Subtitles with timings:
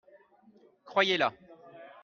[0.83, 1.31] Croyez-la.